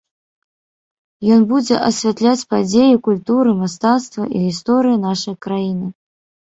Ён 1.35 1.41
будзе 1.51 1.75
асвятляць 1.89 2.47
падзеі 2.55 2.99
культуры, 3.09 3.55
мастацтва 3.63 4.23
і 4.35 4.47
гісторыі 4.49 5.01
нашай 5.09 5.35
краіны. 5.47 5.87